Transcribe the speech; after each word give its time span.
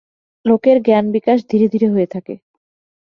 লোকের 0.45 0.77
জ্ঞানবিকাশ 0.81 1.39
ধীরে 1.49 1.67
ধীরে 1.67 1.87
হয়ে 1.89 2.07
থাকে। 2.07 2.33